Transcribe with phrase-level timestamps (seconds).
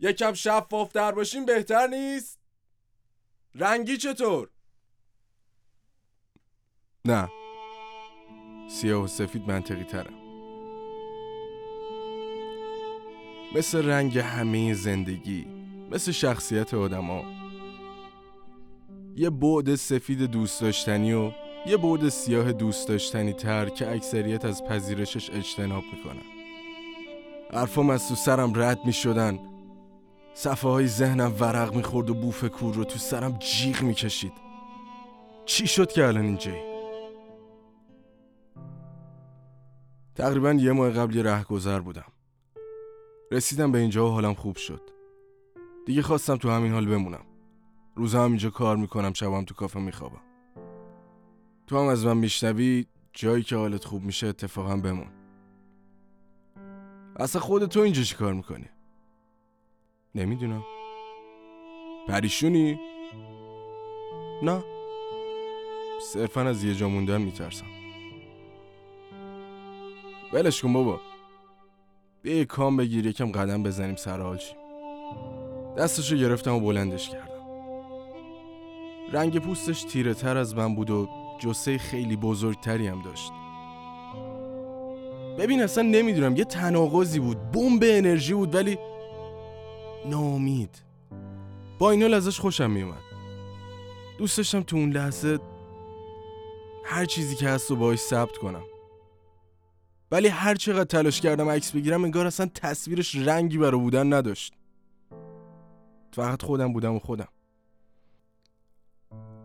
[0.00, 2.38] یکم شفافتر باشیم بهتر نیست؟
[3.54, 4.50] رنگی چطور؟
[7.04, 7.28] نه.
[8.68, 10.14] سیاه و سفید منطقی ترم.
[13.54, 15.46] مثل رنگ همه زندگی
[15.90, 17.24] مثل شخصیت آدما.
[19.16, 21.32] یه بعد سفید دوست داشتنی و
[21.66, 26.22] یه بعد سیاه دوست داشتنی تر که اکثریت از پذیرشش اجتناب می‌کنن.
[27.52, 29.55] حرفام از تو سرم رد می‌شدن.
[30.38, 34.32] صفحه های ذهنم ورق می‌خورد و بوف کور رو تو سرم جیغ می‌کشید.
[35.44, 36.62] چی شد که الان اینجایی؟
[40.14, 42.12] تقریبا یه ماه قبل یه رهگذر بودم.
[43.30, 44.80] رسیدم به اینجا و حالم خوب شد.
[45.86, 47.24] دیگه خواستم تو همین حال بمونم.
[47.94, 50.22] روزا هم اینجا کار می‌کنم شبام تو کافه میخوابم.
[51.66, 55.08] تو هم از من میشنوی جایی که حالت خوب میشه اتفاقا بمون.
[57.16, 58.68] اصلا خود تو اینجا چی کار می‌کنی؟
[60.14, 60.64] نمی‌دونم.
[62.08, 62.80] پریشونی؟
[64.42, 64.64] نه.
[66.02, 67.66] صرفا از یه جا موندن میترسم.
[70.32, 71.00] ولش کن بابا.
[72.22, 74.56] بیا کام بگیر یکم قدم بزنیم سر حال شیم
[75.78, 77.36] دستشو گرفتم و بلندش کردم.
[79.12, 83.32] رنگ پوستش تیره تر از من بود و جسه خیلی بزرگتری هم داشت.
[85.38, 87.50] ببین اصلا نمی‌دونم یه تناقضی بود.
[87.50, 88.78] بمب انرژی بود ولی
[90.10, 90.82] نامید
[91.78, 93.02] با این حال ازش خوشم میومد
[94.18, 95.38] دوست داشتم تو اون لحظه
[96.84, 98.62] هر چیزی که هست رو باهاش ثبت کنم.
[100.10, 104.54] ولی هر چقدر تلاش کردم عکس بگیرم انگار اصلا تصویرش رنگی برای بودن نداشت.
[106.12, 107.28] فقط خودم بودم و خودم.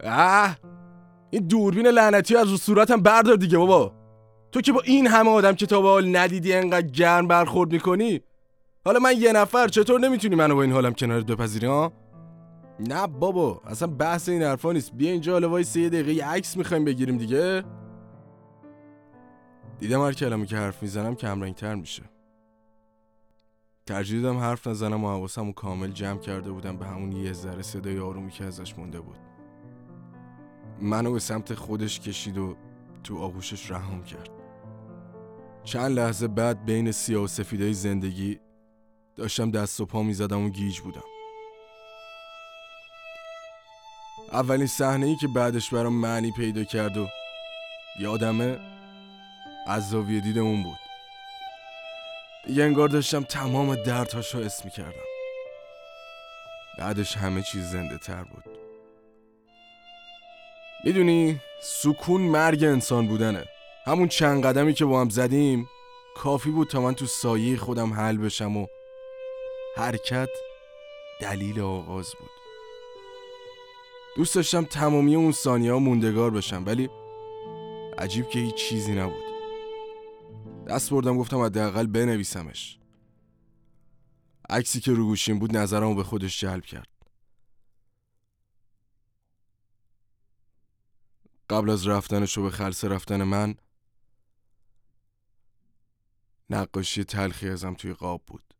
[0.00, 0.58] اه!
[1.30, 3.94] این دوربین لعنتی از رو صورتم بردار دیگه بابا.
[4.52, 8.20] تو که با این همه آدم که تا حال ندیدی انقدر گرم برخورد می‌کنی
[8.88, 11.92] حالا من یه نفر چطور نمی‌تونی منو با این حالم کنارت بپذیری ها؟
[12.80, 14.92] نه بابا اصلا بحث این حرفا نیست.
[14.92, 17.64] بیا اینجا حالا وای سه دقیقه عکس می‌خوایم بگیریم دیگه.
[19.78, 22.02] دیدم هر کلمه که حرف می‌زنم کمرنگ تر میشه.
[23.86, 27.62] ترجیح دادم حرف نزنم و حواسم و کامل جمع کرده بودم به همون یه ذره
[27.62, 29.18] صدای آرومی که ازش مونده بود.
[30.80, 32.56] منو به سمت خودش کشید و
[33.04, 34.30] تو آغوشش رهام کرد.
[35.64, 38.40] چند لحظه بعد بین سیاه و سفیدای زندگی
[39.18, 41.04] داشتم دست و پا می‌زدم و گیج بودم.
[44.32, 47.08] اولین صحنه ای که بعدش برام معنی پیدا کرد و
[48.00, 48.58] یادمه
[49.66, 50.78] از زاویه دید اون بود.
[52.46, 55.08] دیگه انگار داشتم تمام دردهاش رو اسم کردم
[56.78, 58.44] بعدش همه چیز زنده تر بود.
[60.84, 63.44] می‌دونی سکون مرگ انسان بودنه.
[63.86, 65.68] همون چند قدمی که با هم زدیم
[66.16, 68.66] کافی بود تا من تو سایه خودم حل بشم و
[69.78, 70.28] حرکت
[71.20, 72.30] دلیل آغاز بود.
[74.16, 76.88] دوست داشتم تمامی اون ثانیه ها موندگار بشم ولی
[77.98, 79.24] عجیب که هیچ چیزی نبود.
[80.68, 82.78] دست بردم گفتم حداقل بنویسمش.
[84.50, 86.88] عکسی که رو گوشیم بود نظرمو به خودش جلب کرد.
[91.50, 93.54] قبل از رفتنش و به خلصه رفتن من
[96.50, 98.57] نقاشی تلخی ازم توی قاب بود.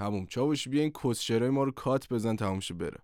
[0.00, 0.26] تموم.
[0.26, 0.90] چاوش بیا این
[1.50, 2.98] ما رو کات بزن تموم شه بره.